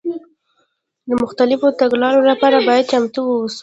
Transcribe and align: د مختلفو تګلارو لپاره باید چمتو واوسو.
د 1.07 1.09
مختلفو 1.21 1.67
تګلارو 1.81 2.21
لپاره 2.31 2.57
باید 2.67 2.89
چمتو 2.91 3.19
واوسو. 3.25 3.59